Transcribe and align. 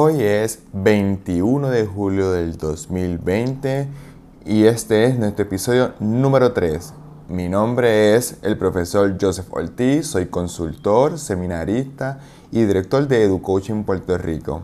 Hoy 0.00 0.22
es 0.22 0.60
21 0.74 1.70
de 1.70 1.84
julio 1.84 2.30
del 2.30 2.56
2020 2.56 3.88
y 4.46 4.62
este 4.66 5.06
es 5.06 5.18
nuestro 5.18 5.44
episodio 5.44 5.94
número 5.98 6.52
3. 6.52 6.94
Mi 7.28 7.48
nombre 7.48 8.14
es 8.14 8.36
el 8.42 8.56
profesor 8.56 9.16
Joseph 9.20 9.48
Ortiz, 9.50 10.06
soy 10.06 10.26
consultor, 10.26 11.18
seminarista 11.18 12.20
y 12.52 12.62
director 12.62 13.08
de 13.08 13.24
EduCoaching 13.24 13.82
Puerto 13.82 14.16
Rico. 14.18 14.62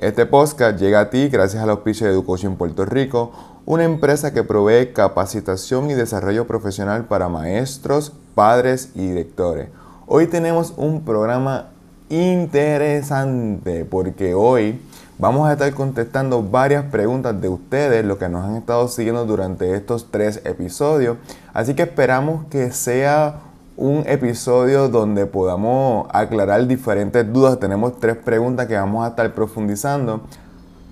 Este 0.00 0.26
podcast 0.26 0.78
llega 0.78 1.00
a 1.00 1.08
ti 1.08 1.28
gracias 1.28 1.62
al 1.62 1.70
auspicio 1.70 2.06
de 2.06 2.12
EduCoaching 2.12 2.56
Puerto 2.56 2.84
Rico, 2.84 3.32
una 3.64 3.84
empresa 3.84 4.34
que 4.34 4.44
provee 4.44 4.92
capacitación 4.92 5.90
y 5.90 5.94
desarrollo 5.94 6.46
profesional 6.46 7.06
para 7.06 7.30
maestros, 7.30 8.12
padres 8.34 8.90
y 8.94 9.06
directores. 9.06 9.70
Hoy 10.06 10.26
tenemos 10.26 10.74
un 10.76 11.06
programa 11.06 11.70
interesante 12.08 13.84
porque 13.84 14.34
hoy 14.34 14.80
vamos 15.18 15.48
a 15.48 15.52
estar 15.52 15.72
contestando 15.74 16.42
varias 16.42 16.84
preguntas 16.84 17.40
de 17.40 17.48
ustedes, 17.48 18.04
lo 18.04 18.18
que 18.18 18.28
nos 18.28 18.44
han 18.44 18.56
estado 18.56 18.88
siguiendo 18.88 19.24
durante 19.26 19.74
estos 19.74 20.10
tres 20.10 20.40
episodios. 20.44 21.16
Así 21.52 21.74
que 21.74 21.82
esperamos 21.82 22.46
que 22.46 22.72
sea 22.72 23.40
un 23.76 24.04
episodio 24.06 24.88
donde 24.88 25.26
podamos 25.26 26.06
aclarar 26.12 26.66
diferentes 26.66 27.30
dudas. 27.32 27.58
Tenemos 27.58 27.98
tres 27.98 28.16
preguntas 28.16 28.66
que 28.66 28.76
vamos 28.76 29.04
a 29.04 29.08
estar 29.08 29.32
profundizando. 29.34 30.20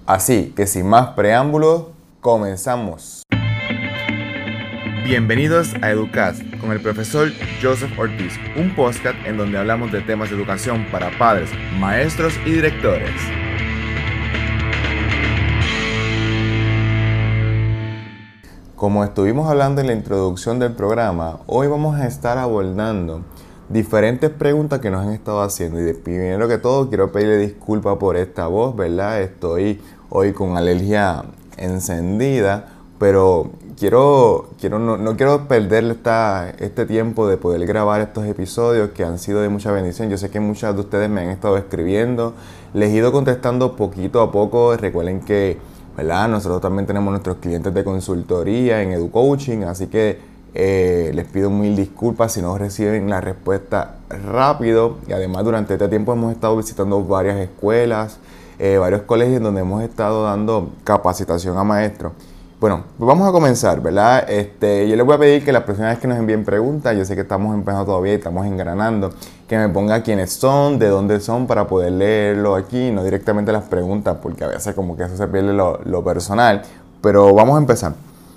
Así 0.06 0.52
que 0.56 0.66
sin 0.66 0.86
más 0.86 1.10
preámbulos, 1.10 1.84
comenzamos. 2.20 3.22
Bienvenidos 5.04 5.74
a 5.82 5.90
Educast 5.90 6.42
con 6.60 6.70
el 6.70 6.80
profesor 6.80 7.28
Joseph 7.60 7.90
Ortiz, 7.98 8.34
un 8.56 8.72
podcast 8.76 9.16
en 9.26 9.36
donde 9.36 9.58
hablamos 9.58 9.90
de 9.90 10.00
temas 10.00 10.30
de 10.30 10.36
educación 10.36 10.86
para 10.92 11.10
padres, 11.18 11.50
maestros 11.76 12.34
y 12.46 12.52
directores. 12.52 13.10
Como 18.76 19.02
estuvimos 19.02 19.50
hablando 19.50 19.80
en 19.80 19.88
la 19.88 19.92
introducción 19.92 20.60
del 20.60 20.72
programa, 20.72 21.40
hoy 21.46 21.66
vamos 21.66 21.98
a 21.98 22.06
estar 22.06 22.38
abordando 22.38 23.24
diferentes 23.68 24.30
preguntas 24.30 24.78
que 24.78 24.92
nos 24.92 25.04
han 25.04 25.12
estado 25.12 25.42
haciendo. 25.42 25.80
Y 25.84 25.94
primero 25.94 26.46
que 26.46 26.58
todo, 26.58 26.88
quiero 26.88 27.10
pedirle 27.10 27.38
disculpas 27.38 27.96
por 27.96 28.16
esta 28.16 28.46
voz, 28.46 28.76
¿verdad? 28.76 29.20
Estoy 29.20 29.80
hoy 30.10 30.32
con 30.32 30.56
alergia 30.56 31.24
encendida, 31.56 32.68
pero 33.02 33.50
quiero, 33.76 34.50
quiero 34.60 34.78
no, 34.78 35.16
quiero 35.16 35.48
perder 35.48 35.82
esta, 35.86 36.50
este 36.60 36.86
tiempo 36.86 37.26
de 37.26 37.36
poder 37.36 37.66
grabar 37.66 38.00
estos 38.00 38.24
episodios 38.26 38.90
que 38.90 39.02
han 39.02 39.18
sido 39.18 39.40
de 39.40 39.48
mucha 39.48 39.72
bendición. 39.72 40.08
Yo 40.08 40.16
sé 40.16 40.30
que 40.30 40.38
muchas 40.38 40.76
de 40.76 40.82
ustedes 40.82 41.10
me 41.10 41.22
han 41.22 41.30
estado 41.30 41.56
escribiendo, 41.56 42.32
les 42.74 42.90
he 42.90 42.98
ido 42.98 43.10
contestando 43.10 43.74
poquito 43.74 44.20
a 44.20 44.30
poco. 44.30 44.76
Recuerden 44.76 45.18
que 45.18 45.58
¿verdad? 45.96 46.28
nosotros 46.28 46.60
también 46.60 46.86
tenemos 46.86 47.10
nuestros 47.10 47.38
clientes 47.38 47.74
de 47.74 47.82
consultoría 47.82 48.82
en 48.82 48.92
EduCoaching, 48.92 49.64
así 49.64 49.88
que 49.88 50.20
eh, 50.54 51.10
les 51.12 51.26
pido 51.26 51.50
mil 51.50 51.74
disculpas 51.74 52.34
si 52.34 52.40
no 52.40 52.56
reciben 52.56 53.10
la 53.10 53.20
respuesta 53.20 53.96
rápido. 54.10 54.98
Y 55.08 55.12
además 55.12 55.42
durante 55.42 55.72
este 55.72 55.88
tiempo 55.88 56.12
hemos 56.12 56.30
estado 56.30 56.56
visitando 56.56 57.02
varias 57.02 57.36
escuelas, 57.38 58.20
eh, 58.60 58.78
varios 58.78 59.02
colegios 59.02 59.42
donde 59.42 59.62
hemos 59.62 59.82
estado 59.82 60.22
dando 60.22 60.70
capacitación 60.84 61.58
a 61.58 61.64
maestros. 61.64 62.12
Bueno, 62.62 62.84
pues 62.96 63.08
vamos 63.08 63.28
a 63.28 63.32
comenzar, 63.32 63.80
¿verdad? 63.82 64.30
Este, 64.30 64.88
yo 64.88 64.94
les 64.94 65.04
voy 65.04 65.16
a 65.16 65.18
pedir 65.18 65.44
que 65.44 65.50
las 65.50 65.64
personas 65.64 65.98
que 65.98 66.06
nos 66.06 66.16
envíen 66.16 66.44
preguntas, 66.44 66.96
yo 66.96 67.04
sé 67.04 67.16
que 67.16 67.22
estamos 67.22 67.52
empezando 67.56 67.86
todavía 67.86 68.12
y 68.12 68.16
estamos 68.18 68.46
engranando, 68.46 69.12
que 69.48 69.58
me 69.58 69.68
pongan 69.68 70.02
quiénes 70.02 70.34
son, 70.34 70.78
de 70.78 70.86
dónde 70.86 71.18
son, 71.18 71.48
para 71.48 71.66
poder 71.66 71.90
leerlo 71.90 72.54
aquí, 72.54 72.92
no 72.92 73.02
directamente 73.02 73.50
las 73.50 73.64
preguntas, 73.64 74.18
porque 74.22 74.44
a 74.44 74.46
veces 74.46 74.76
como 74.76 74.96
que 74.96 75.02
eso 75.02 75.16
se 75.16 75.26
pierde 75.26 75.52
lo, 75.52 76.04
personal. 76.04 76.62
Pero 77.00 77.34
vamos 77.34 77.56
a 77.56 77.58
empezar. 77.58 77.94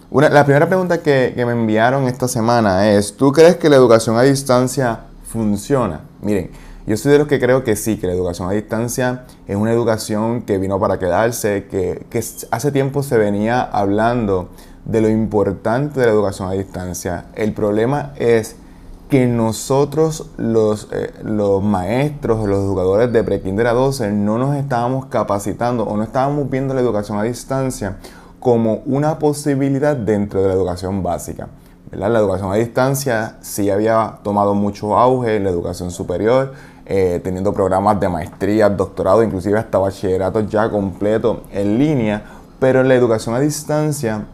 La 0.10 0.44
primera 0.44 0.68
pregunta 0.68 1.04
que 1.04 1.32
me 1.46 1.52
enviaron 1.52 2.08
esta 2.08 2.28
semana 2.28 2.90
es, 2.90 3.16
¿tú 3.16 3.32
crees 3.32 3.58
que 3.58 3.70
la 3.70 3.76
educación 3.76 4.18
a 4.18 4.24
distancia 4.24 5.02
funciona? 5.32 6.00
Miren, 6.24 6.50
yo 6.88 6.98
soy 6.98 7.14
de 7.14 7.18
los 7.18 7.28
que 7.28 7.40
creo 7.40 7.64
que 7.64 7.76
sí, 7.76 7.98
que 7.98 8.06
la 8.06 8.14
educación 8.14 8.48
a 8.48 8.52
distancia 8.52 9.24
es 9.48 9.56
una 9.56 9.72
educación 9.72 10.44
que 10.44 10.60
vino 10.60 10.80
para 10.80 11.00
quedarse, 11.00 11.66
que, 11.70 12.06
hace 12.52 12.72
tiempo 12.72 13.02
se 13.02 13.18
venía 13.18 13.62
hablando 13.62 14.50
de 14.86 15.02
lo 15.02 15.10
importante 15.10 16.00
de 16.00 16.06
la 16.06 16.12
educación 16.12 16.48
a 16.48 16.52
distancia. 16.52 17.26
El 17.34 17.54
problema 17.54 18.14
es 18.18 18.56
que 19.10 19.26
nosotros 19.26 20.30
los, 20.38 20.88
eh, 20.92 21.12
los 21.24 21.64
maestros, 21.64 22.48
los 22.48 22.60
educadores 22.60 23.12
de 23.12 23.24
prekinder 23.24 23.66
a 23.66 23.74
12 23.74 24.12
no 24.12 24.38
nos 24.38 24.56
estábamos 24.56 25.08
capacitando 25.08 25.86
o 25.86 25.98
no 25.98 26.04
estábamos 26.04 26.50
viendo 26.52 26.76
la 26.76 26.82
educación 26.82 27.18
a 27.18 27.24
distancia 27.24 27.98
como 28.40 28.84
una 28.86 29.18
posibilidad 29.18 29.96
dentro 29.96 30.44
de 30.44 30.50
la 30.50 30.54
educación 30.54 31.02
básica. 31.02 31.48
La 31.92 32.08
educación 32.08 32.52
a 32.52 32.56
distancia 32.56 33.38
sí 33.42 33.70
había 33.70 34.20
tomado 34.24 34.54
mucho 34.54 34.98
auge 34.98 35.38
en 35.38 35.44
la 35.44 35.50
educación 35.50 35.92
superior, 35.92 36.54
eh, 36.86 37.22
teniendo 37.24 37.54
programas 37.54 38.00
de 38.00 38.10
maestría, 38.10 38.70
doctorado, 38.70 39.24
inclusive 39.24 39.58
hasta 39.60 39.78
bachillerato 39.78 40.42
ya 40.42 40.70
completo 40.70 41.44
en 41.52 41.78
línea, 41.78 42.24
pero 42.60 42.84
la 42.84 42.96
educación 42.96 43.36
a 43.36 43.40
distancia, 43.40 44.26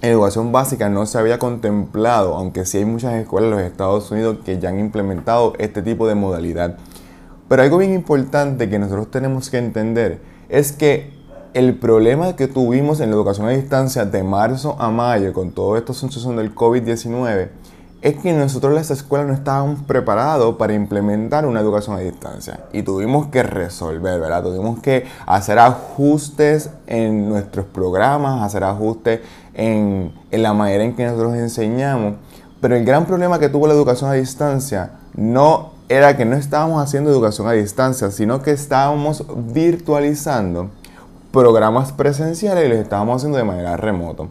educación 0.00 0.50
básica 0.50 0.88
no 0.88 1.06
se 1.06 1.18
había 1.18 1.38
contemplado, 1.38 2.34
aunque 2.34 2.66
sí 2.66 2.78
hay 2.78 2.84
muchas 2.84 3.14
escuelas 3.14 3.52
en 3.52 3.56
los 3.56 3.62
Estados 3.62 4.10
Unidos 4.10 4.38
que 4.44 4.58
ya 4.58 4.68
han 4.68 4.80
implementado 4.80 5.54
este 5.58 5.82
tipo 5.82 6.08
de 6.08 6.16
modalidad. 6.16 6.76
Pero 7.48 7.62
algo 7.62 7.78
bien 7.78 7.94
importante 7.94 8.68
que 8.68 8.78
nosotros 8.78 9.10
tenemos 9.10 9.50
que 9.50 9.58
entender 9.58 10.20
es 10.48 10.72
que 10.72 11.21
el 11.54 11.74
problema 11.74 12.34
que 12.34 12.48
tuvimos 12.48 13.00
en 13.00 13.10
la 13.10 13.16
educación 13.16 13.46
a 13.46 13.50
distancia 13.50 14.06
de 14.06 14.22
marzo 14.22 14.76
a 14.78 14.90
mayo 14.90 15.32
con 15.32 15.52
todo 15.52 15.76
esto 15.76 15.92
suceso 15.92 16.32
del 16.32 16.54
COVID-19 16.54 17.48
es 18.00 18.16
que 18.16 18.32
nosotros 18.32 18.72
las 18.72 18.90
escuelas 18.90 19.28
no 19.28 19.34
estábamos 19.34 19.82
preparados 19.82 20.56
para 20.56 20.72
implementar 20.72 21.46
una 21.46 21.60
educación 21.60 21.96
a 21.96 22.00
distancia 22.00 22.64
y 22.72 22.82
tuvimos 22.82 23.26
que 23.26 23.44
resolver, 23.44 24.18
¿verdad? 24.18 24.42
Tuvimos 24.42 24.80
que 24.80 25.06
hacer 25.24 25.58
ajustes 25.58 26.70
en 26.88 27.28
nuestros 27.28 27.66
programas, 27.66 28.42
hacer 28.42 28.64
ajustes 28.64 29.20
en, 29.54 30.12
en 30.32 30.42
la 30.42 30.52
manera 30.52 30.82
en 30.82 30.96
que 30.96 31.04
nosotros 31.04 31.34
enseñamos. 31.34 32.14
Pero 32.60 32.74
el 32.74 32.84
gran 32.84 33.06
problema 33.06 33.38
que 33.38 33.48
tuvo 33.48 33.68
la 33.68 33.74
educación 33.74 34.10
a 34.10 34.14
distancia 34.14 34.92
no 35.14 35.72
era 35.88 36.16
que 36.16 36.24
no 36.24 36.34
estábamos 36.34 36.82
haciendo 36.82 37.10
educación 37.10 37.46
a 37.46 37.52
distancia, 37.52 38.10
sino 38.10 38.42
que 38.42 38.50
estábamos 38.50 39.24
virtualizando 39.52 40.70
programas 41.32 41.92
presenciales 41.92 42.66
y 42.66 42.68
los 42.68 42.78
estábamos 42.78 43.16
haciendo 43.16 43.38
de 43.38 43.44
manera 43.44 43.76
remota. 43.76 44.24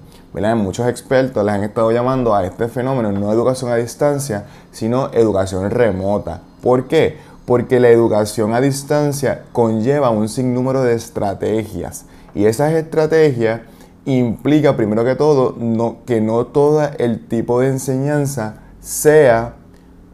Muchos 0.56 0.88
expertos 0.88 1.44
les 1.44 1.56
han 1.56 1.64
estado 1.64 1.92
llamando 1.92 2.34
a 2.36 2.46
este 2.46 2.68
fenómeno 2.68 3.12
no 3.12 3.34
educación 3.34 3.72
a 3.72 3.76
distancia, 3.76 4.46
sino 4.72 5.12
educación 5.12 5.70
remota. 5.72 6.42
¿Por 6.62 6.88
qué? 6.88 7.18
Porque 7.46 7.80
la 7.80 7.90
educación 7.90 8.54
a 8.54 8.62
distancia 8.62 9.44
conlleva 9.52 10.12
un 10.12 10.30
sinnúmero 10.30 10.84
de 10.84 10.94
estrategias 10.94 12.06
y 12.34 12.46
esas 12.46 12.72
estrategias 12.74 13.62
implica 14.06 14.78
primero 14.78 15.04
que 15.04 15.16
todo 15.16 15.56
que 16.06 16.22
no 16.22 16.46
todo 16.46 16.90
el 16.98 17.28
tipo 17.28 17.60
de 17.60 17.68
enseñanza 17.68 18.56
sea 18.80 19.56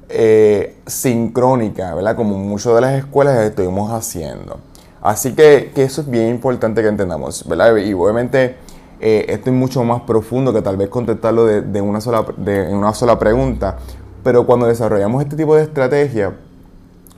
eh, 0.09 0.78
sincrónica, 0.86 1.94
¿verdad? 1.94 2.16
Como 2.16 2.38
muchas 2.38 2.74
de 2.75 2.81
las 2.81 2.94
escuelas 2.96 3.38
estuvimos 3.40 3.92
haciendo. 3.92 4.59
Así 5.07 5.34
que, 5.35 5.72
que, 5.73 5.84
eso 5.84 6.01
es 6.01 6.09
bien 6.09 6.28
importante 6.28 6.81
que 6.81 6.90
entendamos, 6.90 7.47
¿verdad? 7.47 7.78
Y 7.78 7.94
obviamente 7.94 8.57
eh, 9.00 9.25
esto 9.29 9.50
es 9.50 9.56
mucho 9.56 9.81
más 9.85 10.01
profundo 10.01 10.51
que 10.51 10.62
tal 10.62 10.75
vez 10.75 10.90
contestarlo 10.90 11.45
de, 11.45 11.81
una, 11.81 12.01
sola, 12.01 12.25
de 12.35 12.73
una 12.73 12.94
sola 12.94 13.18
pregunta. 13.18 13.78
Pero 14.22 14.45
cuando 14.45 14.68
desarrollamos 14.68 15.23
este 15.23 15.38
tipo 15.38 15.56
de 15.56 15.63
estrategia, 15.63 16.35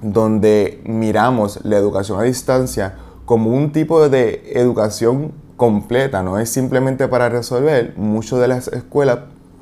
donde 0.04 0.84
miramos 0.86 1.66
la 1.66 1.78
educación 1.78 2.20
a 2.20 2.24
distancia 2.24 2.96
como 3.26 3.50
un 3.50 3.72
tipo 3.72 4.08
de 4.08 4.52
educación 4.54 5.32
completa, 5.58 6.22
no 6.22 6.38
es 6.38 6.52
simplemente 6.52 7.08
para 7.08 7.28
resolver, 7.28 7.96
muchas 7.98 8.40
de 8.40 8.50
las 8.50 8.68
escuelas 8.68 9.18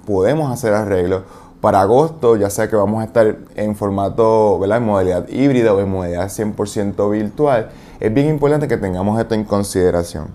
podemos 0.06 0.52
hacer 0.52 0.74
arreglos 0.74 1.24
para 1.62 1.80
agosto, 1.80 2.36
ya 2.36 2.50
sea 2.50 2.70
que 2.70 2.76
vamos 2.76 3.02
a 3.02 3.06
estar 3.06 3.38
en 3.56 3.76
formato, 3.78 4.60
¿verdad? 4.60 4.80
en 4.80 4.84
modalidad 4.84 5.30
híbrida 5.30 5.74
o 5.74 5.80
en 5.80 5.90
modalidad 5.90 6.28
100% 6.28 7.10
virtual, 7.10 7.70
es 8.00 8.14
bien 8.14 8.28
importante 8.30 8.68
que 8.68 8.78
tengamos 8.78 9.20
esto 9.20 9.36
en 9.36 9.44
consideración. 9.44 10.28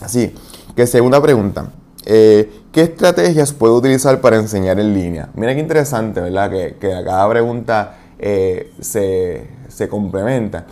Así, 0.00 0.34
que 0.74 0.86
segunda 0.86 1.20
pregunta. 1.22 1.66
Eh, 2.04 2.62
¿Qué 2.72 2.82
estrategias 2.82 3.52
puedo 3.52 3.76
utilizar 3.76 4.20
para 4.20 4.36
enseñar 4.36 4.80
en 4.80 4.94
línea? 4.94 5.28
Mira 5.34 5.54
qué 5.54 5.60
interesante, 5.60 6.20
¿verdad? 6.20 6.50
Que, 6.50 6.76
que 6.80 6.88
cada 6.88 7.28
pregunta 7.28 7.96
eh, 8.18 8.72
se, 8.80 9.46
se, 9.68 9.88
complementa. 9.88 10.64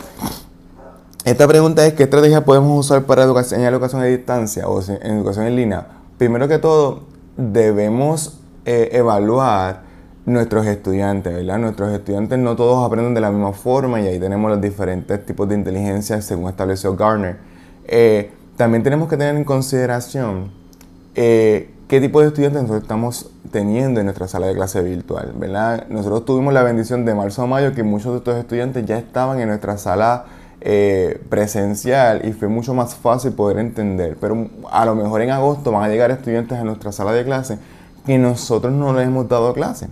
Esta 1.23 1.47
pregunta 1.47 1.85
es, 1.85 1.93
¿qué 1.93 2.03
estrategias 2.03 2.43
podemos 2.43 2.85
usar 2.85 3.03
para 3.03 3.23
enseñar 3.23 3.71
educación 3.71 4.01
a 4.01 4.05
distancia 4.05 4.67
o 4.67 4.81
en 4.81 5.17
educación 5.17 5.45
en 5.45 5.55
línea? 5.55 5.87
Primero 6.17 6.47
que 6.47 6.57
todo, 6.57 7.03
debemos 7.37 8.39
eh, 8.65 8.89
evaluar 8.93 9.83
nuestros 10.25 10.65
estudiantes, 10.67 11.33
¿verdad? 11.33 11.57
Nuestros 11.57 11.91
estudiantes 11.91 12.37
no 12.37 12.55
todos 12.55 12.85
aprenden 12.85 13.13
de 13.13 13.21
la 13.21 13.31
misma 13.31 13.53
forma 13.53 13.99
y 14.01 14.07
ahí 14.07 14.19
tenemos 14.19 14.51
los 14.51 14.61
diferentes 14.61 15.25
tipos 15.25 15.49
de 15.49 15.55
inteligencia 15.55 16.21
según 16.21 16.49
estableció 16.49 16.95
Garner. 16.95 17.37
Eh, 17.85 18.31
también 18.55 18.83
tenemos 18.83 19.09
que 19.09 19.17
tener 19.17 19.35
en 19.35 19.43
consideración 19.43 20.51
eh, 21.15 21.71
qué 21.87 21.99
tipo 21.99 22.21
de 22.21 22.27
estudiantes 22.27 22.61
nosotros 22.61 22.83
estamos 22.83 23.31
teniendo 23.51 23.99
en 23.99 24.05
nuestra 24.05 24.27
sala 24.27 24.47
de 24.47 24.53
clase 24.53 24.81
virtual, 24.81 25.33
¿verdad? 25.35 25.87
Nosotros 25.89 26.25
tuvimos 26.25 26.53
la 26.53 26.63
bendición 26.63 27.03
de 27.03 27.15
marzo 27.15 27.41
a 27.41 27.47
mayo 27.47 27.73
que 27.73 27.83
muchos 27.83 28.11
de 28.13 28.17
estos 28.19 28.37
estudiantes 28.37 28.85
ya 28.85 28.97
estaban 28.97 29.39
en 29.39 29.49
nuestra 29.49 29.77
sala 29.77 30.25
eh, 30.61 31.19
presencial 31.29 32.21
y 32.23 32.33
fue 32.33 32.47
mucho 32.47 32.75
más 32.75 32.93
fácil 32.93 33.31
poder 33.31 33.57
entender, 33.57 34.15
pero 34.21 34.47
a 34.69 34.85
lo 34.85 34.93
mejor 34.93 35.21
en 35.21 35.31
agosto 35.31 35.71
van 35.71 35.83
a 35.83 35.89
llegar 35.89 36.11
estudiantes 36.11 36.59
a 36.59 36.63
nuestra 36.63 36.91
sala 36.91 37.11
de 37.13 37.25
clase 37.25 37.57
que 38.05 38.17
nosotros 38.19 38.71
no 38.71 38.93
les 38.93 39.07
hemos 39.07 39.27
dado 39.27 39.53
clase. 39.53 39.87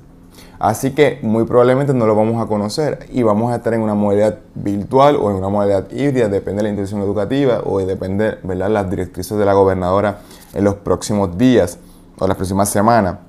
Así 0.59 0.91
que 0.91 1.19
muy 1.21 1.45
probablemente 1.45 1.93
no 1.93 2.05
lo 2.05 2.15
vamos 2.15 2.43
a 2.43 2.45
conocer 2.45 3.07
y 3.13 3.23
vamos 3.23 3.53
a 3.53 3.55
estar 3.55 3.73
en 3.73 3.81
una 3.81 3.95
modalidad 3.95 4.39
virtual 4.55 5.15
o 5.15 5.31
en 5.31 5.37
una 5.37 5.47
modalidad 5.47 5.89
híbrida, 5.89 6.27
depende 6.27 6.57
de 6.57 6.63
la 6.63 6.69
institución 6.69 7.01
educativa 7.01 7.61
o 7.63 7.79
depende 7.79 8.39
de 8.43 8.55
las 8.55 8.89
directrices 8.89 9.37
de 9.37 9.45
la 9.45 9.53
gobernadora 9.53 10.19
en 10.53 10.65
los 10.65 10.75
próximos 10.75 11.37
días 11.37 11.79
o 12.17 12.27
las 12.27 12.35
próximas 12.35 12.67
semanas. 12.69 13.19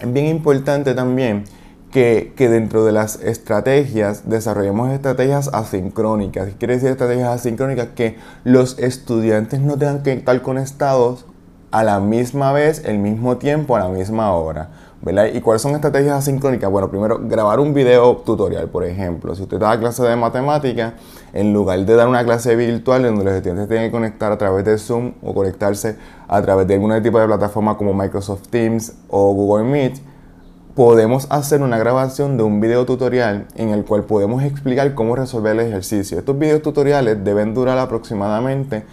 Es 0.00 0.12
bien 0.12 0.26
importante 0.26 0.92
también 0.92 1.44
que, 1.90 2.34
que, 2.36 2.50
dentro 2.50 2.84
de 2.84 2.92
las 2.92 3.16
estrategias 3.22 4.28
desarrollemos 4.28 4.92
estrategias 4.92 5.48
asincrónicas. 5.54 6.48
¿Qué 6.48 6.54
quiere 6.56 6.74
decir 6.74 6.90
estrategias 6.90 7.28
asincrónicas? 7.28 7.88
Que 7.96 8.16
los 8.44 8.78
estudiantes 8.78 9.60
no 9.60 9.78
tengan 9.78 10.02
que 10.02 10.12
estar 10.12 10.40
conectados 10.42 11.24
a 11.70 11.84
la 11.84 12.00
misma 12.00 12.52
vez, 12.52 12.82
el 12.84 12.98
mismo 12.98 13.38
tiempo, 13.38 13.76
a 13.76 13.80
la 13.80 13.88
misma 13.88 14.32
hora. 14.32 14.70
¿Y 15.02 15.40
cuáles 15.40 15.62
son 15.62 15.74
estrategias 15.74 16.18
asincrónicas? 16.18 16.70
Bueno, 16.70 16.90
primero, 16.90 17.18
grabar 17.22 17.58
un 17.58 17.72
video 17.72 18.18
tutorial, 18.18 18.68
por 18.68 18.84
ejemplo. 18.84 19.34
Si 19.34 19.42
usted 19.42 19.58
da 19.58 19.78
clase 19.80 20.02
de 20.02 20.14
matemática, 20.14 20.92
en 21.32 21.54
lugar 21.54 21.78
de 21.86 21.94
dar 21.94 22.06
una 22.06 22.22
clase 22.22 22.54
virtual 22.54 23.04
donde 23.04 23.24
los 23.24 23.32
estudiantes 23.32 23.66
tienen 23.66 23.88
que 23.88 23.92
conectar 23.92 24.30
a 24.30 24.36
través 24.36 24.62
de 24.66 24.76
Zoom 24.76 25.14
o 25.22 25.32
conectarse 25.32 25.96
a 26.28 26.42
través 26.42 26.66
de 26.66 26.74
algún 26.74 27.02
tipo 27.02 27.18
de 27.18 27.26
plataforma 27.26 27.78
como 27.78 27.94
Microsoft 27.94 28.48
Teams 28.48 28.92
o 29.08 29.32
Google 29.32 29.64
Meet, 29.64 30.00
podemos 30.74 31.26
hacer 31.30 31.62
una 31.62 31.78
grabación 31.78 32.36
de 32.36 32.42
un 32.42 32.60
video 32.60 32.84
tutorial 32.84 33.46
en 33.54 33.70
el 33.70 33.86
cual 33.86 34.04
podemos 34.04 34.42
explicar 34.42 34.94
cómo 34.94 35.16
resolver 35.16 35.52
el 35.52 35.60
ejercicio. 35.60 36.18
Estos 36.18 36.38
videos 36.38 36.60
tutoriales 36.60 37.24
deben 37.24 37.54
durar 37.54 37.78
aproximadamente 37.78 38.84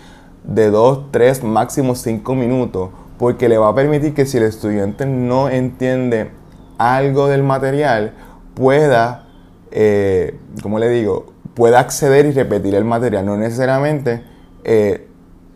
de 0.46 0.70
2, 0.72 1.12
3, 1.12 1.44
máximo 1.44 1.96
5 1.96 2.34
minutos 2.34 2.92
porque 3.18 3.50
le 3.50 3.58
va 3.58 3.70
a 3.70 3.76
permitir 3.76 4.14
que 4.14 4.26
si 4.26 4.38
el 4.38 4.44
estudiante 4.44 5.06
no 5.06 5.50
entiende 5.50 6.32
algo 6.78 7.28
del 7.28 7.44
material, 7.44 8.14
pueda, 8.54 9.28
eh, 9.72 10.38
le 10.64 10.90
digo, 10.90 11.34
pueda 11.54 11.80
acceder 11.80 12.26
y 12.28 12.32
repetir 12.32 12.76
el 12.76 12.86
material, 12.86 13.26
no 13.26 13.36
necesariamente 13.38 14.24
eh, 14.64 15.08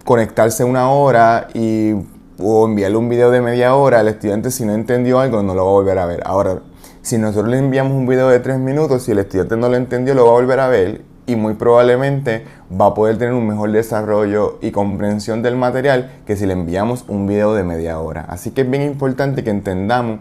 conectarse 0.04 0.64
una 0.64 0.90
hora 0.90 1.48
y, 1.54 1.94
o 2.40 2.66
enviarle 2.66 2.98
un 2.98 3.10
video 3.10 3.30
de 3.30 3.42
media 3.42 3.76
hora. 3.76 4.00
Al 4.00 4.08
estudiante 4.08 4.50
si 4.50 4.66
no 4.66 4.74
entendió 4.74 5.20
algo, 5.20 5.44
no 5.44 5.54
lo 5.54 5.66
va 5.66 5.72
a 5.72 5.74
volver 5.74 6.00
a 6.00 6.06
ver. 6.08 6.24
Ahora, 6.26 6.62
si 7.04 7.18
nosotros 7.18 7.50
le 7.50 7.60
enviamos 7.60 7.94
un 7.94 8.08
video 8.08 8.30
de 8.30 8.40
tres 8.40 8.58
minutos, 8.58 9.04
si 9.04 9.12
el 9.12 9.20
estudiante 9.20 9.58
no 9.58 9.70
lo 9.70 9.76
entendió, 9.76 10.16
lo 10.16 10.26
va 10.26 10.30
a 10.30 10.34
volver 10.34 10.60
a 10.60 10.68
ver 10.68 11.11
y 11.32 11.36
muy 11.36 11.54
probablemente 11.54 12.44
va 12.70 12.88
a 12.88 12.94
poder 12.94 13.18
tener 13.18 13.34
un 13.34 13.48
mejor 13.48 13.72
desarrollo 13.72 14.60
y 14.62 14.72
comprensión 14.72 15.42
del 15.42 15.56
material 15.56 16.12
que 16.26 16.36
si 16.36 16.46
le 16.46 16.54
enviamos 16.54 17.06
un 17.08 17.26
video 17.26 17.54
de 17.54 17.64
media 17.64 18.00
hora. 18.00 18.26
Así 18.28 18.52
que 18.52 18.62
es 18.62 18.70
bien 18.70 18.84
importante 18.84 19.44
que 19.44 19.50
entendamos 19.50 20.20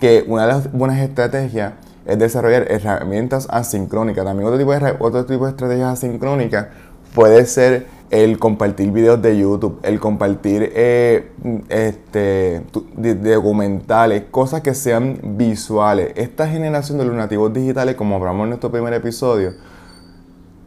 que 0.00 0.24
una 0.28 0.42
de 0.42 0.48
las 0.48 0.72
buenas 0.72 0.98
estrategias 1.00 1.74
es 2.04 2.18
desarrollar 2.18 2.70
herramientas 2.70 3.48
asincrónicas. 3.50 4.24
También 4.24 4.46
otro 4.46 4.58
tipo 4.58 4.72
de, 4.72 4.96
otro 4.98 5.24
tipo 5.24 5.46
de 5.46 5.52
estrategias 5.52 5.94
asincrónicas 5.94 6.66
puede 7.14 7.46
ser 7.46 7.86
el 8.10 8.38
compartir 8.38 8.90
videos 8.90 9.22
de 9.22 9.38
YouTube, 9.38 9.80
el 9.82 9.98
compartir 9.98 10.70
eh, 10.74 11.30
este, 11.70 12.62
documentales, 12.94 14.24
cosas 14.30 14.60
que 14.60 14.74
sean 14.74 15.18
visuales. 15.36 16.12
Esta 16.16 16.46
generación 16.48 16.98
de 16.98 17.06
los 17.06 17.14
nativos 17.14 17.52
digitales, 17.52 17.94
como 17.94 18.16
hablamos 18.16 18.44
en 18.44 18.50
nuestro 18.50 18.70
primer 18.70 18.92
episodio, 18.92 19.54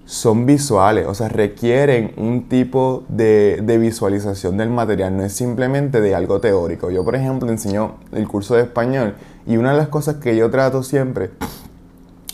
son 0.08 0.46
visuales, 0.46 1.06
o 1.06 1.14
sea, 1.14 1.28
requieren 1.28 2.14
un 2.16 2.48
tipo 2.48 3.04
de, 3.10 3.62
visualización 3.78 4.56
del 4.56 4.70
material, 4.70 5.18
no 5.18 5.24
es 5.24 5.34
simplemente 5.34 6.00
de 6.00 6.16
algo 6.16 6.40
teórico. 6.40 6.90
Yo, 6.90 7.04
por 7.04 7.16
ejemplo, 7.16 7.50
enseño 7.50 7.96
el 8.14 8.26
curso 8.26 8.56
de 8.56 8.62
español 8.64 9.16
y 9.46 9.58
una 9.58 9.72
de 9.72 9.78
las 9.78 9.90
cosas 9.90 10.16
que 10.16 10.38
yo 10.38 10.50
trato 10.50 10.82
siempre 10.82 11.32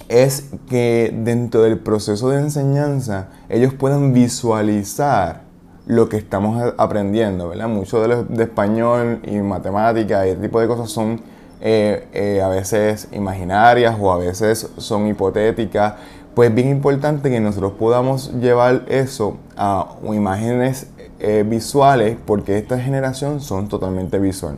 es 0.08 0.52
que 0.70 1.12
dentro 1.24 1.64
del 1.64 1.80
proceso 1.80 2.30
de 2.30 2.42
enseñanza 2.42 3.30
ellos 3.50 3.74
puedan 3.74 4.14
visualizar 4.14 5.42
lo 5.88 6.10
que 6.10 6.18
estamos 6.18 6.76
aprendiendo, 6.78 7.50
¿verdad? 7.50 7.70
Mucho 7.70 8.08
de, 8.08 8.24
de 8.24 8.44
español 8.44 9.20
y 9.24 9.38
matemática 9.38 10.28
y 10.28 10.30
ese 10.30 10.42
tipo 10.42 10.62
de 10.62 10.68
cosas 10.68 10.92
son 10.92 11.22
eh, 11.66 12.08
eh, 12.12 12.42
a 12.42 12.50
veces 12.50 13.08
imaginarias 13.14 13.96
o 13.98 14.12
a 14.12 14.18
veces 14.18 14.70
son 14.78 15.08
hipotéticas 15.08 15.94
pues 16.36 16.50
es 16.50 16.56
bien 16.56 16.70
importante 16.70 17.30
que 17.30 17.40
nosotros 17.40 17.74
podamos 17.74 18.34
llevar 18.34 18.86
eso 18.88 19.38
a 19.56 19.96
imágenes 20.14 20.88
eh, 21.20 21.46
visuales 21.48 22.18
porque 22.26 22.58
esta 22.58 22.80
generación 22.80 23.40
son 23.40 23.68
totalmente 23.68 24.20
visual. 24.20 24.58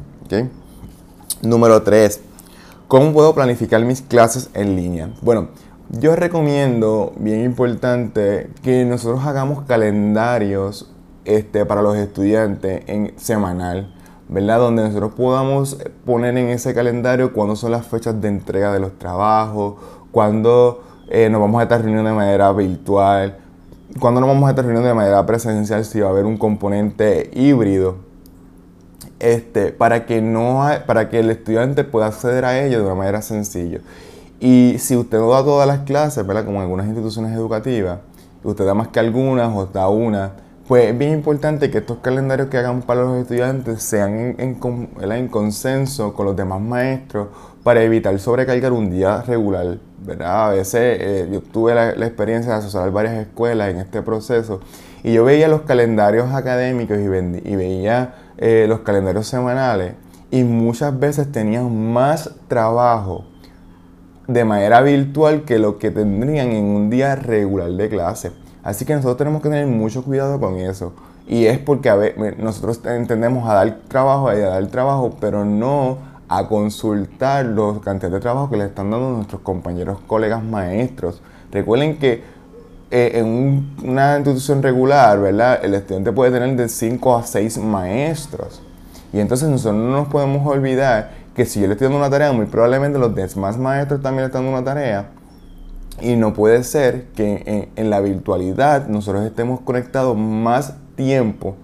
Número 1.42 1.84
3. 1.84 2.22
¿Cómo 2.88 3.14
puedo 3.14 3.34
planificar 3.34 3.84
mis 3.84 4.02
clases 4.02 4.50
en 4.54 4.76
línea? 4.76 5.10
Bueno, 5.22 5.50
yo 5.90 6.16
recomiendo, 6.16 7.14
bien 7.18 7.44
importante, 7.44 8.50
que 8.64 8.86
nosotros 8.86 9.26
hagamos 9.26 9.66
calendarios 9.66 10.92
este, 11.26 11.66
para 11.66 11.82
los 11.82 11.96
estudiantes 11.98 12.84
en 12.88 13.14
semanal, 13.18 13.94
¿verdad? 14.30 14.60
Donde 14.60 14.84
nosotros 14.84 15.14
podamos 15.14 15.78
poner 16.06 16.38
en 16.38 16.50
ese 16.50 16.74
calendario 16.74 17.34
cuándo 17.34 17.56
son 17.56 17.72
las 17.72 17.86
fechas 17.86 18.20
de 18.22 18.28
entrega 18.28 18.72
de 18.72 18.80
los 18.80 18.98
trabajos, 18.98 19.76
cuándo 20.12 20.85
eh, 21.10 21.30
nos 21.30 21.42
vamos 21.42 21.60
a 21.60 21.64
estar 21.64 21.82
reuniendo 21.82 22.10
de 22.10 22.16
manera 22.16 22.52
virtual, 22.52 23.38
cuando 24.00 24.20
nos 24.20 24.28
vamos 24.30 24.48
a 24.48 24.50
estar 24.50 24.66
reuniendo 24.66 24.90
de 24.90 24.94
manera 24.94 25.26
presencial, 25.26 25.86
si 25.86 26.00
va 26.02 26.08
a 26.08 26.10
haber 26.10 26.26
un 26.26 26.38
componente 26.38 27.30
híbrido, 27.34 27.98
este, 29.20 29.72
para, 29.72 30.06
que 30.06 30.22
no 30.22 30.68
para 30.86 31.10
que 31.10 31.20
el 31.20 31.30
estudiante 31.30 31.84
pueda 31.84 32.08
acceder 32.08 32.44
a 32.44 32.60
ello 32.60 32.80
de 32.80 32.86
una 32.86 32.96
manera 32.96 33.22
sencilla. 33.22 33.80
Y 34.40 34.76
si 34.80 34.98
usted 34.98 35.18
no 35.18 35.30
da 35.30 35.44
todas 35.44 35.68
las 35.68 35.80
clases, 35.80 36.24
como 36.26 36.58
en 36.58 36.64
algunas 36.64 36.88
instituciones 36.88 37.32
educativas, 37.34 38.00
usted 38.44 38.66
da 38.66 38.74
más 38.74 38.90
que 38.90 39.00
algunas 39.00 39.56
o 39.56 39.66
da 39.68 39.88
una, 39.88 40.34
pues 40.68 40.92
es 40.92 40.98
bien 40.98 41.14
importante 41.14 41.72
que 41.72 41.78
estos 41.78 42.00
calendarios 42.00 42.50
que 42.50 42.58
hagan 42.58 42.82
para 42.82 43.04
los 43.04 43.18
estudiantes 43.18 43.82
sean 43.82 44.36
en, 44.38 44.60
en 44.60 45.28
consenso 45.30 46.14
con 46.14 46.26
los 46.26 46.36
demás 46.36 46.60
maestros 46.60 47.30
para 47.64 47.82
evitar 47.82 48.18
sobrecargar 48.20 48.74
un 48.74 48.90
día 48.90 49.22
regular, 49.22 49.78
¿verdad? 50.06 50.50
A 50.50 50.50
veces 50.52 50.98
eh, 51.02 51.30
yo 51.32 51.42
tuve 51.42 51.74
la, 51.74 51.92
experiencia 51.92 52.54
de 52.54 52.60
asociar 52.60 52.92
varias 52.92 53.16
escuelas 53.16 53.70
en 53.70 53.78
este 53.78 54.02
proceso 54.02 54.60
y 55.04 55.14
yo 55.14 55.26
veía 55.26 55.48
los 55.48 55.62
calendarios 55.62 56.34
académicos 56.34 56.98
y, 56.98 57.08
veía 57.08 58.16
eh, 58.38 58.66
los 58.68 58.82
calendarios 58.82 59.28
semanales 59.28 59.94
y 60.32 60.44
muchas 60.44 60.98
veces 61.00 61.32
tenían 61.32 61.94
más 61.94 62.32
trabajo 62.48 63.26
de 64.28 64.44
manera 64.44 64.82
virtual 64.82 65.44
que 65.44 65.60
lo 65.60 65.78
que 65.78 65.92
tendrían 65.92 66.50
en 66.52 66.66
un 66.66 66.90
día 66.90 67.16
regular 67.16 67.72
de 67.72 67.90
clase. 67.90 68.32
Así 68.64 68.84
que 68.86 68.96
nosotros 68.96 69.18
tenemos 69.18 69.42
que 69.42 69.50
tener 69.50 69.68
mucho 69.68 70.04
cuidado 70.04 70.40
con 70.40 70.56
eso. 70.56 70.94
Y 71.28 71.46
es 71.46 71.60
porque 71.60 72.16
nosotros 72.38 72.82
entendemos 72.86 73.48
a 73.48 73.54
dar 73.54 73.80
trabajo, 73.88 74.28
a 74.30 74.36
dar 74.36 74.66
trabajo, 74.68 75.16
pero 75.20 75.46
no 75.46 75.98
a 76.28 76.48
consultar 76.48 77.46
los 77.46 77.80
cantidades 77.80 78.14
de 78.14 78.20
trabajo 78.20 78.50
que 78.50 78.58
le 78.58 78.66
están 78.66 78.90
dando 78.90 79.12
nuestros 79.12 79.42
compañeros, 79.42 80.00
colegas, 80.08 80.44
maestros. 80.44 81.22
Recuerden 81.52 81.98
que 81.98 82.24
eh, 82.92 83.12
en 83.16 83.74
una 83.84 84.16
institución 84.16 84.64
regular, 84.64 85.20
¿verdad? 85.20 85.64
El 85.64 85.74
estudiante 85.74 86.12
puede 86.12 86.32
tener 86.32 86.56
de 86.56 86.70
5 86.70 87.18
a 87.18 87.24
6 87.24 87.58
maestros. 87.60 88.62
Y 89.14 89.20
entonces 89.20 89.50
nosotros 89.50 89.76
no 89.76 89.92
nos 89.92 90.08
podemos 90.08 90.46
olvidar 90.48 91.12
que 91.36 91.46
si 91.46 91.60
yo 91.60 91.68
le 91.68 91.74
estoy 91.74 91.86
dando 91.86 92.00
una 92.00 92.10
tarea, 92.10 92.32
muy 92.32 92.46
probablemente 92.46 92.98
los 92.98 93.14
demás 93.14 93.58
maestros 93.58 94.02
también 94.02 94.24
le 94.24 94.28
están 94.28 94.44
dando 94.44 94.58
una 94.58 94.66
tarea. 94.66 95.10
Y 96.02 96.16
no 96.16 96.34
puede 96.34 96.64
ser 96.64 97.06
que 97.16 97.44
en, 97.46 97.70
en 97.76 97.90
la 97.90 98.02
virtualidad 98.02 98.88
nosotros 98.88 99.26
estemos 99.26 99.62
conectados 99.62 100.18
más 100.18 100.76
tiempo 100.96 101.56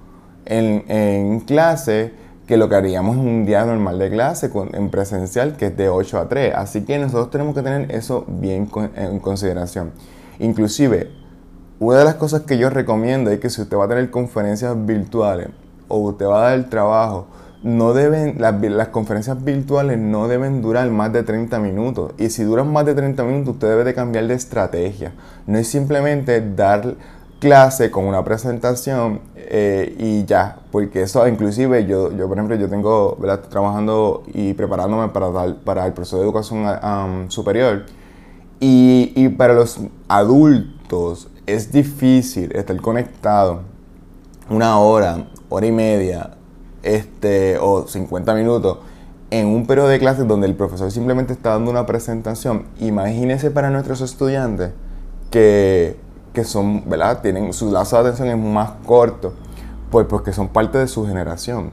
en 0.45 1.39
clase 1.41 2.13
que 2.47 2.57
lo 2.57 2.69
que 2.69 2.75
haríamos 2.75 3.17
en 3.17 3.27
un 3.27 3.45
día 3.45 3.65
normal 3.65 3.99
de 3.99 4.09
clase 4.09 4.51
en 4.73 4.89
presencial, 4.89 5.55
que 5.55 5.67
es 5.67 5.77
de 5.77 5.89
8 5.89 6.19
a 6.19 6.29
3. 6.29 6.53
Así 6.55 6.81
que 6.81 6.97
nosotros 6.97 7.29
tenemos 7.29 7.55
que 7.55 7.61
tener 7.61 7.91
eso 7.91 8.25
bien 8.27 8.69
en 8.95 9.19
consideración. 9.19 9.91
Inclusive, 10.39 11.11
una 11.79 11.99
de 11.99 12.05
las 12.05 12.15
cosas 12.15 12.41
que 12.41 12.57
yo 12.57 12.69
recomiendo 12.69 13.31
es 13.31 13.39
que 13.39 13.49
si 13.49 13.61
usted 13.61 13.77
va 13.77 13.85
a 13.85 13.87
tener 13.87 14.09
conferencias 14.11 14.75
virtuales 14.85 15.49
o 15.87 15.97
usted 15.99 16.25
va 16.25 16.39
a 16.39 16.49
dar 16.49 16.53
el 16.55 16.69
trabajo 16.69 17.27
no 17.63 17.93
deben, 17.93 18.37
las, 18.39 18.87
conferencias 18.87 19.43
virtuales 19.43 19.99
no 19.99 20.27
deben 20.27 20.61
durar 20.61 20.89
más 20.89 21.13
de 21.13 21.23
30 21.23 21.59
minutos. 21.59 22.13
Y 22.17 22.29
si 22.29 22.43
duran 22.43 22.71
más 22.71 22.85
de 22.85 22.95
30 22.95 23.23
minutos, 23.23 23.55
usted 23.55 23.69
debe 23.69 23.83
de 23.83 23.93
cambiar 23.93 24.27
de 24.27 24.33
estrategia. 24.33 25.13
No 25.45 25.57
es 25.57 25.67
simplemente 25.67 26.41
dar 26.55 26.95
clase 27.41 27.89
con 27.89 28.05
una 28.05 28.23
presentación 28.23 29.19
eh, 29.35 29.95
y 29.97 30.25
ya, 30.25 30.59
porque 30.71 31.01
eso 31.01 31.27
inclusive 31.27 31.87
yo, 31.87 32.15
yo 32.15 32.27
por 32.27 32.37
ejemplo, 32.37 32.55
yo 32.55 32.69
tengo, 32.69 33.17
trabajando 33.49 34.23
y 34.31 34.53
preparándome 34.53 35.09
para, 35.09 35.55
para 35.55 35.87
el 35.87 35.93
proceso 35.93 36.17
de 36.17 36.23
educación 36.23 36.65
um, 36.65 37.29
superior 37.31 37.87
y, 38.59 39.11
y, 39.15 39.29
para 39.29 39.55
los 39.55 39.79
adultos 40.07 41.29
es 41.47 41.71
difícil 41.71 42.55
estar 42.55 42.79
conectado 42.79 43.61
una 44.47 44.77
hora, 44.77 45.27
hora 45.49 45.65
y 45.65 45.71
media, 45.71 46.37
este, 46.83 47.57
o 47.59 47.87
50 47.87 48.35
minutos 48.35 48.77
en 49.31 49.47
un 49.47 49.65
periodo 49.65 49.87
de 49.87 49.97
clases 49.97 50.27
donde 50.27 50.45
el 50.45 50.53
profesor 50.53 50.91
simplemente 50.91 51.33
está 51.33 51.51
dando 51.51 51.71
una 51.71 51.87
presentación. 51.87 52.65
Imagínese 52.79 53.49
para 53.49 53.71
nuestros 53.71 54.01
estudiantes 54.01 54.73
que 55.31 55.97
que 56.33 56.43
son, 56.43 56.89
¿verdad? 56.89 57.21
Tienen 57.21 57.53
su 57.53 57.71
lazo 57.71 57.97
de 57.97 58.09
atención 58.09 58.29
es 58.29 58.37
más 58.37 58.71
corto, 58.85 59.33
pues 59.89 60.05
porque 60.07 60.33
son 60.33 60.49
parte 60.49 60.77
de 60.77 60.87
su 60.87 61.05
generación. 61.05 61.71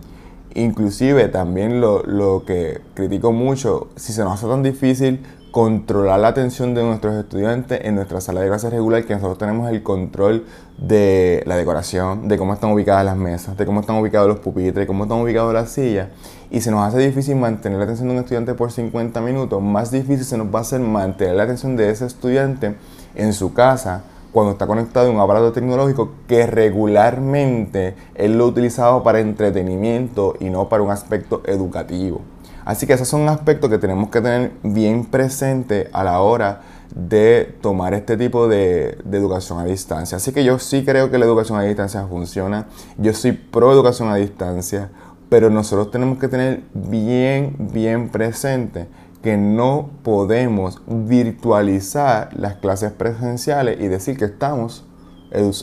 Inclusive 0.54 1.28
también 1.28 1.80
lo, 1.80 2.02
lo 2.02 2.44
que 2.44 2.80
critico 2.94 3.32
mucho, 3.32 3.88
si 3.96 4.12
se 4.12 4.24
nos 4.24 4.34
hace 4.34 4.46
tan 4.46 4.62
difícil 4.62 5.22
controlar 5.50 6.20
la 6.20 6.28
atención 6.28 6.74
de 6.74 6.82
nuestros 6.82 7.14
estudiantes 7.14 7.80
en 7.82 7.94
nuestra 7.94 8.20
sala 8.20 8.40
de 8.40 8.48
clases 8.48 8.70
regular, 8.70 9.04
que 9.04 9.14
nosotros 9.14 9.38
tenemos 9.38 9.70
el 9.70 9.82
control 9.82 10.44
de 10.76 11.42
la 11.46 11.56
decoración, 11.56 12.28
de 12.28 12.36
cómo 12.36 12.54
están 12.54 12.72
ubicadas 12.72 13.04
las 13.04 13.16
mesas, 13.16 13.56
de 13.56 13.64
cómo 13.64 13.80
están 13.80 13.96
ubicados 13.96 14.28
los 14.28 14.40
pupitres, 14.40 14.74
de 14.74 14.86
cómo 14.86 15.04
están 15.04 15.18
ubicadas 15.20 15.54
las 15.54 15.70
sillas, 15.70 16.08
y 16.50 16.60
se 16.60 16.70
nos 16.70 16.86
hace 16.86 16.98
difícil 16.98 17.36
mantener 17.36 17.78
la 17.78 17.84
atención 17.84 18.08
de 18.08 18.14
un 18.14 18.20
estudiante 18.20 18.54
por 18.54 18.70
50 18.70 19.20
minutos, 19.20 19.62
más 19.62 19.90
difícil 19.90 20.24
se 20.24 20.36
nos 20.36 20.54
va 20.54 20.58
a 20.58 20.62
hacer 20.62 20.80
mantener 20.80 21.36
la 21.36 21.44
atención 21.44 21.76
de 21.76 21.90
ese 21.90 22.06
estudiante 22.06 22.76
en 23.14 23.32
su 23.32 23.52
casa 23.54 24.04
cuando 24.32 24.52
está 24.52 24.66
conectado 24.66 25.08
a 25.08 25.10
un 25.10 25.20
aparato 25.20 25.52
tecnológico 25.52 26.12
que 26.26 26.46
regularmente 26.46 27.94
él 28.14 28.38
lo 28.38 28.46
utilizado 28.46 29.02
para 29.02 29.20
entretenimiento 29.20 30.34
y 30.40 30.50
no 30.50 30.68
para 30.68 30.82
un 30.82 30.90
aspecto 30.90 31.42
educativo. 31.46 32.20
Así 32.64 32.86
que 32.86 32.92
esos 32.92 33.08
son 33.08 33.28
aspectos 33.28 33.70
que 33.70 33.78
tenemos 33.78 34.10
que 34.10 34.20
tener 34.20 34.52
bien 34.62 35.06
presente 35.06 35.88
a 35.92 36.04
la 36.04 36.20
hora 36.20 36.60
de 36.94 37.56
tomar 37.62 37.94
este 37.94 38.16
tipo 38.16 38.46
de, 38.46 38.98
de, 39.04 39.18
educación 39.18 39.58
a 39.58 39.64
distancia. 39.64 40.16
Así 40.16 40.32
que 40.32 40.44
yo 40.44 40.58
sí 40.58 40.84
creo 40.84 41.10
que 41.10 41.16
la 41.16 41.24
educación 41.24 41.58
a 41.58 41.62
distancia 41.62 42.06
funciona. 42.06 42.66
Yo 42.98 43.14
soy 43.14 43.32
pro 43.32 43.72
educación 43.72 44.10
a 44.10 44.16
distancia, 44.16 44.90
pero 45.28 45.48
nosotros 45.48 45.90
tenemos 45.90 46.18
que 46.18 46.28
tener 46.28 46.62
bien, 46.74 47.56
bien 47.58 48.10
presente 48.10 48.86
que 49.22 49.36
no 49.36 49.90
podemos 50.02 50.80
virtualizar 50.86 52.30
las 52.36 52.56
clases 52.56 52.92
presenciales 52.92 53.80
y 53.80 53.88
decir 53.88 54.16
que 54.16 54.26
estamos 54.26 54.84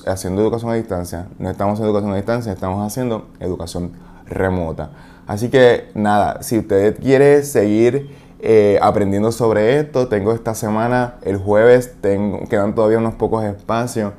haciendo 0.06 0.42
educación 0.42 0.72
a 0.72 0.76
distancia. 0.76 1.28
No 1.40 1.50
estamos 1.50 1.74
haciendo 1.74 1.90
educación 1.90 2.14
a 2.14 2.18
distancia, 2.18 2.52
estamos 2.52 2.86
haciendo 2.86 3.28
educación 3.40 3.94
remota. 4.28 4.92
Así 5.28 5.50
que 5.50 5.90
nada, 5.96 6.44
si 6.44 6.60
usted 6.60 7.00
quiere 7.00 7.44
seguir 7.44 8.10
eh, 8.40 8.78
aprendiendo 8.82 9.32
sobre 9.32 9.80
esto, 9.80 10.08
tengo 10.08 10.34
esta 10.34 10.54
semana, 10.54 11.16
el 11.24 11.38
jueves, 11.38 11.96
tengo, 12.02 12.48
quedan 12.48 12.76
todavía 12.76 13.00
unos 13.00 13.16
pocos 13.16 13.44
espacios 13.44 14.14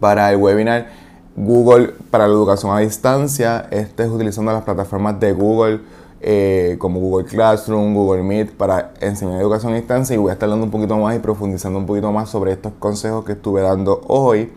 para 0.00 0.30
el 0.32 0.38
webinar 0.38 0.88
Google 1.36 1.92
para 2.10 2.26
la 2.26 2.34
educación 2.34 2.76
a 2.76 2.80
distancia. 2.80 3.68
Este 3.70 4.02
es 4.02 4.08
utilizando 4.08 4.52
las 4.52 4.64
plataformas 4.64 5.20
de 5.20 5.32
Google 5.32 5.80
eh, 6.20 6.76
como 6.78 6.98
Google 7.00 7.26
Classroom, 7.26 7.94
Google 7.94 8.22
Meet 8.22 8.56
para 8.56 8.92
enseñar 9.00 9.40
educación 9.40 9.72
a 9.72 9.76
distancia 9.76 10.14
y 10.14 10.18
voy 10.18 10.30
a 10.30 10.32
estar 10.32 10.48
dando 10.48 10.64
un 10.64 10.70
poquito 10.70 10.96
más 10.96 11.14
y 11.14 11.20
profundizando 11.20 11.78
un 11.78 11.86
poquito 11.86 12.10
más 12.10 12.28
sobre 12.28 12.52
estos 12.52 12.72
consejos 12.78 13.24
que 13.24 13.32
estuve 13.32 13.60
dando 13.60 14.00
hoy. 14.08 14.52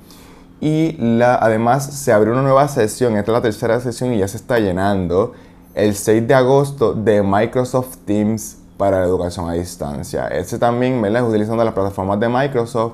Y 0.59 0.93
la, 0.99 1.35
además 1.35 1.85
se 1.85 2.11
abrió 2.11 2.33
una 2.33 2.41
nueva 2.41 2.67
sesión, 2.67 3.17
esta 3.17 3.31
es 3.31 3.33
la 3.33 3.41
tercera 3.41 3.79
sesión 3.79 4.13
y 4.13 4.19
ya 4.19 4.27
se 4.27 4.37
está 4.37 4.59
llenando, 4.59 5.33
el 5.73 5.95
6 5.95 6.27
de 6.27 6.33
agosto 6.33 6.93
de 6.93 7.23
Microsoft 7.23 7.97
Teams 8.05 8.57
para 8.77 8.99
la 8.99 9.05
educación 9.05 9.49
a 9.49 9.53
distancia. 9.53 10.27
Este 10.27 10.57
también 10.57 10.99
me 10.99 11.15
es 11.15 11.21
utilizando 11.21 11.63
las 11.63 11.73
plataformas 11.73 12.19
de 12.19 12.27
Microsoft 12.29 12.93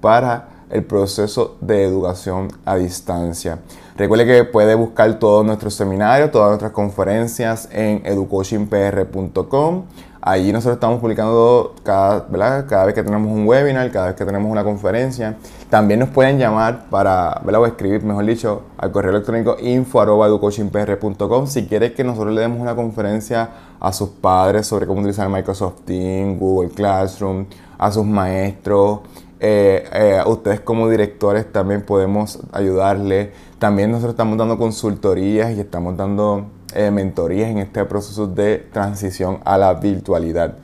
para 0.00 0.57
el 0.70 0.84
proceso 0.84 1.56
de 1.60 1.84
educación 1.84 2.48
a 2.64 2.76
distancia. 2.76 3.58
Recuerde 3.96 4.26
que 4.26 4.44
puede 4.44 4.74
buscar 4.74 5.18
todos 5.18 5.44
nuestros 5.44 5.74
seminarios, 5.74 6.30
todas 6.30 6.50
nuestras 6.50 6.72
conferencias 6.72 7.68
en 7.72 8.02
educoachingpr.com. 8.04 9.84
Allí 10.20 10.52
nosotros 10.52 10.74
estamos 10.74 11.00
publicando 11.00 11.74
cada, 11.82 12.26
cada 12.66 12.84
vez 12.84 12.94
que 12.94 13.02
tenemos 13.02 13.32
un 13.32 13.46
webinar, 13.46 13.90
cada 13.90 14.08
vez 14.08 14.16
que 14.16 14.24
tenemos 14.24 14.50
una 14.50 14.62
conferencia. 14.62 15.36
También 15.70 16.00
nos 16.00 16.10
pueden 16.10 16.38
llamar 16.38 16.86
para, 16.90 17.40
o 17.44 17.66
escribir, 17.66 18.02
mejor 18.02 18.26
dicho, 18.26 18.62
al 18.76 18.92
correo 18.92 19.12
electrónico 19.12 19.56
info.educoachingpr.com 19.60 21.46
si 21.46 21.66
quieres 21.66 21.92
que 21.92 22.04
nosotros 22.04 22.34
le 22.34 22.42
demos 22.42 22.60
una 22.60 22.74
conferencia 22.74 23.48
a 23.80 23.92
sus 23.92 24.10
padres 24.10 24.66
sobre 24.66 24.86
cómo 24.86 25.00
utilizar 25.00 25.28
Microsoft 25.28 25.82
Teams, 25.84 26.38
Google 26.38 26.70
Classroom, 26.70 27.46
a 27.78 27.90
sus 27.90 28.04
maestros, 28.04 29.00
eh, 29.40 29.88
eh, 29.92 30.22
ustedes 30.26 30.60
como 30.60 30.88
directores 30.88 31.50
también 31.52 31.82
podemos 31.82 32.40
ayudarle. 32.52 33.32
También 33.58 33.90
nosotros 33.90 34.14
estamos 34.14 34.36
dando 34.38 34.58
consultorías 34.58 35.56
y 35.56 35.60
estamos 35.60 35.96
dando 35.96 36.46
eh, 36.74 36.90
mentorías 36.90 37.50
en 37.50 37.58
este 37.58 37.84
proceso 37.84 38.26
de 38.26 38.58
transición 38.58 39.38
a 39.44 39.58
la 39.58 39.74
virtualidad. 39.74 40.56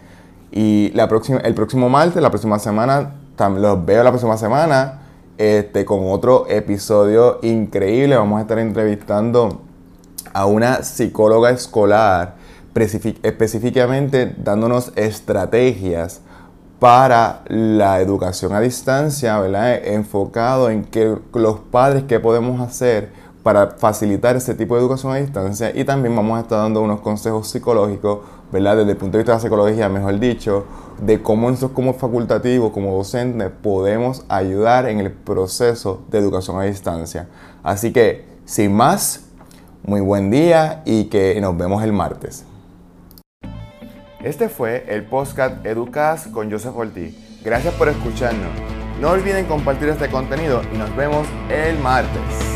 Y 0.51 0.91
la 0.95 1.09
próxima, 1.09 1.39
el 1.39 1.55
próximo 1.55 1.89
martes, 1.89 2.23
la 2.23 2.31
próxima 2.31 2.59
semana, 2.59 3.15
los 3.59 3.85
veo 3.85 4.03
la 4.03 4.11
próxima 4.11 4.37
semana 4.37 5.01
este, 5.39 5.85
con 5.85 6.11
otro 6.11 6.47
episodio 6.49 7.39
increíble. 7.43 8.17
Vamos 8.17 8.39
a 8.39 8.43
estar 8.43 8.59
entrevistando 8.59 9.61
a 10.33 10.47
una 10.47 10.83
psicóloga 10.83 11.51
escolar, 11.51 12.37
específicamente 12.75 14.35
dándonos 14.37 14.93
estrategias 14.97 16.23
para 16.79 17.43
la 17.49 18.01
educación 18.01 18.53
a 18.53 18.61
distancia, 18.61 19.39
¿verdad? 19.39 19.75
Enfocado 19.85 20.71
en 20.71 20.85
que 20.85 21.17
los 21.33 21.61
padres, 21.61 22.05
qué 22.05 22.21
podemos 22.21 22.61
hacer 22.61 23.13
para 23.43 23.73
facilitar 23.73 24.37
ese 24.37 24.55
tipo 24.55 24.75
de 24.75 24.81
educación 24.81 25.13
a 25.13 25.17
distancia 25.17 25.71
y 25.75 25.85
también 25.85 26.17
vamos 26.17 26.39
a 26.39 26.41
estar 26.43 26.59
dando 26.59 26.81
unos 26.83 27.01
consejos 27.01 27.49
psicológicos, 27.49 28.21
¿verdad? 28.51 28.79
Desde 28.79 28.93
el 28.93 28.97
punto 28.97 29.19
de 29.19 29.23
vista 29.23 29.33
de 29.33 29.37
la 29.37 29.43
psicología, 29.43 29.89
mejor 29.89 30.19
dicho, 30.19 30.65
de 31.01 31.23
cómo 31.23 31.51
nosotros 31.51 31.73
como 31.73 31.93
facultativos, 31.93 32.73
como 32.73 32.97
docentes, 32.97 33.51
podemos 33.63 34.25
ayudar 34.29 34.89
en 34.89 35.01
el 35.01 35.13
proceso 35.13 36.03
de 36.11 36.19
educación 36.19 36.59
a 36.59 36.63
distancia. 36.63 37.29
Así 37.63 37.93
que, 37.93 38.25
sin 38.47 38.75
más, 38.75 39.27
muy 39.87 40.01
buen 40.01 40.31
día 40.31 40.83
y 40.87 41.05
que 41.05 41.39
nos 41.41 41.57
vemos 41.57 41.83
el 41.83 41.93
martes. 41.93 42.45
Este 44.25 44.49
fue 44.49 44.87
el 44.89 45.03
podcast 45.05 45.67
Educas 45.67 46.29
con 46.29 46.51
Joseph 46.51 46.75
Ortiz. 46.75 47.15
Gracias 47.45 47.75
por 47.75 47.91
escucharnos. 47.91 48.49
No 48.99 49.11
olviden 49.11 49.45
compartir 49.45 49.91
este 49.91 50.09
contenido 50.09 50.63
y 50.73 50.79
nos 50.79 50.97
vemos 50.97 51.29
el 51.51 51.79
martes. 51.81 52.54